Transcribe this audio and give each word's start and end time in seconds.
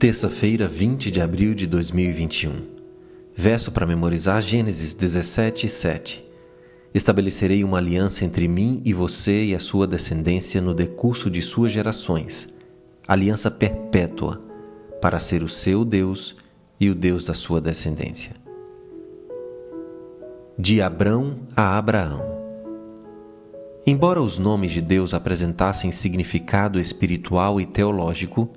Terça-feira, 0.00 0.66
20 0.66 1.10
de 1.10 1.20
abril 1.20 1.54
de 1.54 1.66
2021. 1.66 2.52
Verso 3.36 3.70
para 3.70 3.84
memorizar 3.84 4.40
Gênesis 4.40 4.94
17, 4.94 5.68
7. 5.68 6.24
Estabelecerei 6.94 7.62
uma 7.62 7.76
aliança 7.76 8.24
entre 8.24 8.48
mim 8.48 8.80
e 8.82 8.94
você 8.94 9.44
e 9.44 9.54
a 9.54 9.58
sua 9.58 9.86
descendência 9.86 10.58
no 10.58 10.72
decurso 10.72 11.28
de 11.28 11.42
suas 11.42 11.70
gerações, 11.70 12.48
aliança 13.06 13.50
perpétua, 13.50 14.40
para 15.02 15.20
ser 15.20 15.42
o 15.42 15.50
seu 15.50 15.84
Deus 15.84 16.34
e 16.80 16.88
o 16.88 16.94
Deus 16.94 17.26
da 17.26 17.34
sua 17.34 17.60
descendência. 17.60 18.34
De 20.58 20.80
Abrão 20.80 21.40
a 21.54 21.76
Abraão. 21.76 22.24
Embora 23.86 24.22
os 24.22 24.38
nomes 24.38 24.70
de 24.70 24.80
Deus 24.80 25.12
apresentassem 25.12 25.92
significado 25.92 26.80
espiritual 26.80 27.60
e 27.60 27.66
teológico, 27.66 28.48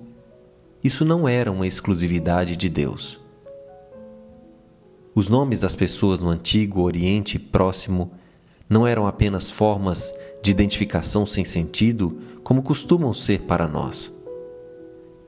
isso 0.84 1.05
não 1.05 1.28
era 1.28 1.52
uma 1.52 1.66
exclusividade 1.66 2.55
de 2.55 2.68
Deus. 2.68 3.20
Os 5.16 5.30
nomes 5.30 5.59
das 5.59 5.76
pessoas 5.76 6.20
no 6.20 6.30
Antigo 6.30 6.82
Oriente 6.82 7.38
Próximo 7.40 8.12
não 8.68 8.86
eram 8.86 9.06
apenas 9.06 9.50
formas 9.50 10.14
de 10.42 10.52
identificação 10.52 11.26
sem 11.26 11.46
sentido, 11.46 12.18
como 12.44 12.64
costumam 12.64 13.14
ser 13.14 13.42
para 13.42 13.68
nós. 13.68 14.12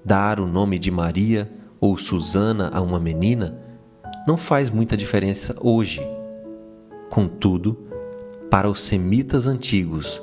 Dar 0.04 0.40
o 0.40 0.48
nome 0.48 0.80
de 0.80 0.90
Maria 0.90 1.50
ou 1.80 1.98
Susana 1.98 2.70
a 2.74 2.82
uma 2.82 3.00
menina 3.00 3.58
não 4.28 4.38
faz 4.38 4.70
muita 4.70 4.98
diferença 4.98 5.56
hoje. 5.62 6.02
Contudo, 7.10 7.78
para 8.50 8.70
os 8.70 8.82
semitas 8.82 9.46
antigos, 9.48 10.22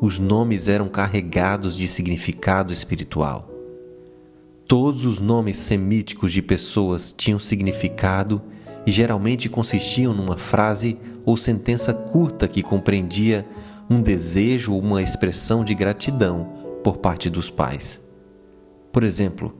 os 0.00 0.18
nomes 0.18 0.68
eram 0.68 0.88
carregados 0.88 1.76
de 1.76 1.88
significado 1.88 2.72
espiritual. 2.72 3.57
Todos 4.68 5.06
os 5.06 5.18
nomes 5.18 5.56
semíticos 5.56 6.30
de 6.30 6.42
pessoas 6.42 7.10
tinham 7.10 7.40
significado 7.40 8.42
e 8.86 8.92
geralmente 8.92 9.48
consistiam 9.48 10.12
numa 10.12 10.36
frase 10.36 10.98
ou 11.24 11.38
sentença 11.38 11.94
curta 11.94 12.46
que 12.46 12.62
compreendia 12.62 13.46
um 13.88 14.02
desejo 14.02 14.74
ou 14.74 14.80
uma 14.80 15.02
expressão 15.02 15.64
de 15.64 15.74
gratidão 15.74 16.52
por 16.84 16.98
parte 16.98 17.30
dos 17.30 17.48
pais. 17.48 17.98
Por 18.92 19.04
exemplo, 19.04 19.54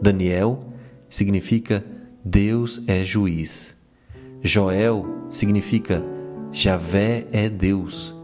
Daniel 0.00 0.62
significa 1.08 1.84
Deus 2.24 2.80
é 2.86 3.04
juiz. 3.04 3.74
Joel 4.40 5.26
significa 5.30 6.00
Javé 6.52 7.26
é 7.32 7.48
Deus. 7.48 8.14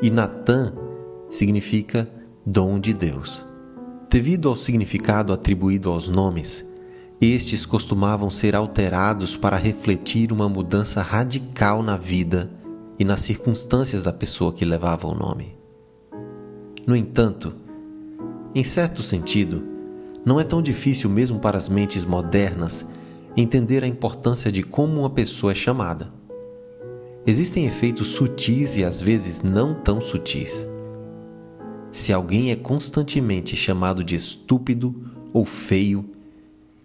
E 0.00 0.10
Natã 0.10 0.72
significa 1.28 2.08
dom 2.46 2.78
de 2.78 2.94
Deus. 2.94 3.44
Devido 4.10 4.48
ao 4.48 4.56
significado 4.56 5.32
atribuído 5.32 5.90
aos 5.90 6.08
nomes, 6.08 6.64
estes 7.20 7.64
costumavam 7.64 8.30
ser 8.30 8.54
alterados 8.54 9.36
para 9.36 9.56
refletir 9.56 10.32
uma 10.32 10.48
mudança 10.48 11.02
radical 11.02 11.82
na 11.82 11.96
vida 11.96 12.50
e 12.98 13.04
nas 13.04 13.20
circunstâncias 13.20 14.04
da 14.04 14.12
pessoa 14.12 14.52
que 14.52 14.64
levava 14.64 15.06
o 15.08 15.14
nome. 15.14 15.54
No 16.86 16.94
entanto, 16.94 17.52
em 18.54 18.62
certo 18.62 19.02
sentido, 19.02 19.62
não 20.24 20.38
é 20.38 20.44
tão 20.44 20.62
difícil 20.62 21.10
mesmo 21.10 21.38
para 21.38 21.58
as 21.58 21.68
mentes 21.68 22.04
modernas 22.04 22.86
entender 23.36 23.82
a 23.82 23.86
importância 23.86 24.52
de 24.52 24.62
como 24.62 25.00
uma 25.00 25.10
pessoa 25.10 25.52
é 25.52 25.54
chamada. 25.54 26.08
Existem 27.26 27.66
efeitos 27.66 28.08
sutis 28.08 28.76
e 28.76 28.84
às 28.84 29.00
vezes 29.00 29.42
não 29.42 29.74
tão 29.74 30.00
sutis. 30.00 30.66
Se 31.94 32.12
alguém 32.12 32.50
é 32.50 32.56
constantemente 32.56 33.54
chamado 33.54 34.02
de 34.02 34.16
estúpido 34.16 34.92
ou 35.32 35.44
feio, 35.44 36.04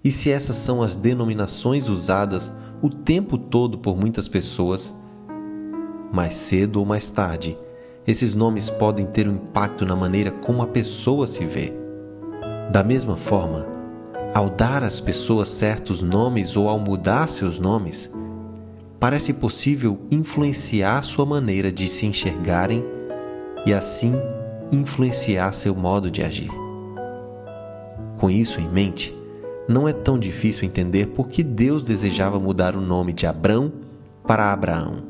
e 0.03 0.11
se 0.11 0.29
essas 0.29 0.57
são 0.57 0.83
as 0.83 0.95
denominações 0.95 1.89
usadas 1.89 2.51
o 2.79 2.91
tempo 2.91 3.35
todo 3.35 3.79
por 3.79 3.97
muitas 3.97 4.27
pessoas, 4.27 4.93
mais 6.13 6.35
cedo 6.35 6.79
ou 6.79 6.85
mais 6.85 7.09
tarde, 7.09 7.57
esses 8.05 8.35
nomes 8.35 8.69
podem 8.69 9.07
ter 9.07 9.27
um 9.27 9.33
impacto 9.33 9.83
na 9.83 9.95
maneira 9.95 10.29
como 10.29 10.61
a 10.61 10.67
pessoa 10.67 11.25
se 11.25 11.43
vê. 11.43 11.73
Da 12.71 12.83
mesma 12.83 13.17
forma, 13.17 13.65
ao 14.35 14.47
dar 14.47 14.83
às 14.83 15.01
pessoas 15.01 15.49
certos 15.49 16.03
nomes 16.03 16.55
ou 16.55 16.69
ao 16.69 16.79
mudar 16.79 17.27
seus 17.27 17.57
nomes, 17.57 18.11
parece 18.99 19.33
possível 19.33 19.99
influenciar 20.11 21.03
sua 21.03 21.25
maneira 21.25 21.71
de 21.71 21.87
se 21.87 22.05
enxergarem 22.05 22.85
e 23.65 23.73
assim 23.73 24.13
influenciar 24.71 25.53
seu 25.53 25.75
modo 25.75 26.09
de 26.09 26.23
agir. 26.23 26.51
Com 28.17 28.29
isso 28.29 28.59
em 28.59 28.69
mente, 28.69 29.15
não 29.67 29.87
é 29.87 29.93
tão 29.93 30.17
difícil 30.17 30.65
entender 30.65 31.07
por 31.07 31.27
que 31.27 31.43
Deus 31.43 31.85
desejava 31.85 32.39
mudar 32.39 32.75
o 32.75 32.81
nome 32.81 33.13
de 33.13 33.27
Abrão 33.27 33.71
para 34.27 34.51
Abraão. 34.51 35.03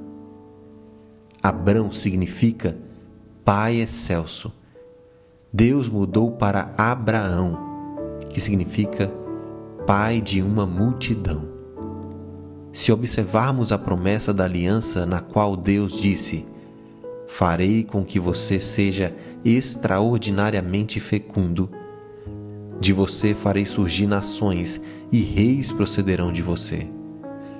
Abrão 1.41 1.91
significa 1.91 2.77
Pai 3.45 3.77
excelso. 3.77 4.53
Deus 5.51 5.89
mudou 5.89 6.31
para 6.31 6.73
Abraão, 6.77 7.57
que 8.29 8.39
significa 8.39 9.11
Pai 9.87 10.21
de 10.21 10.41
uma 10.41 10.65
multidão. 10.65 11.43
Se 12.71 12.91
observarmos 12.91 13.71
a 13.71 13.77
promessa 13.77 14.33
da 14.33 14.43
aliança 14.43 15.05
na 15.05 15.21
qual 15.21 15.55
Deus 15.55 15.99
disse: 15.99 16.45
farei 17.29 17.83
com 17.83 18.03
que 18.03 18.19
você 18.19 18.59
seja 18.59 19.15
extraordinariamente 19.45 20.99
fecundo. 20.99 21.69
De 22.81 22.91
você 22.91 23.35
farei 23.35 23.65
surgir 23.65 24.07
nações 24.07 24.81
e 25.11 25.21
reis 25.21 25.71
procederão 25.71 26.31
de 26.31 26.41
você. 26.41 26.87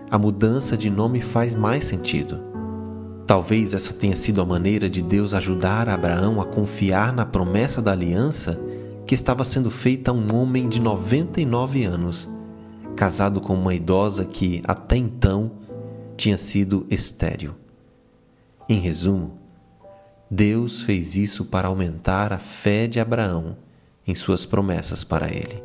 A 0.10 0.18
mudança 0.18 0.76
de 0.76 0.90
nome 0.90 1.22
faz 1.22 1.54
mais 1.54 1.86
sentido. 1.86 2.42
Talvez 3.28 3.76
essa 3.76 3.94
tenha 3.94 4.16
sido 4.16 4.42
a 4.42 4.46
maneira 4.46 4.90
de 4.90 5.04
Deus 5.04 5.36
ajudar 5.36 5.88
Abraão 5.88 6.42
a 6.42 6.46
confiar 6.46 7.14
na 7.14 7.26
promessa 7.26 7.80
da 7.80 7.92
aliança 7.92 8.60
que 9.06 9.14
estava 9.14 9.46
sendo 9.46 9.70
feita 9.70 10.10
a 10.10 10.14
um 10.14 10.36
homem 10.36 10.68
de 10.68 10.82
99 10.82 11.86
anos, 11.86 12.28
casado 12.96 13.40
com 13.40 13.54
uma 13.54 13.76
idosa 13.76 14.26
que, 14.26 14.64
até 14.66 14.98
então, 14.98 15.52
tinha 16.18 16.38
sido 16.38 16.88
estéril. 16.90 17.54
Em 18.68 18.80
resumo, 18.80 19.40
Deus 20.30 20.84
fez 20.84 21.16
isso 21.16 21.46
para 21.46 21.68
aumentar 21.68 22.32
a 22.32 22.38
fé 22.38 22.86
de 22.86 23.00
Abraão 23.00 23.58
em 24.08 24.14
suas 24.14 24.46
promessas 24.46 25.04
para 25.04 25.28
ele. 25.28 25.62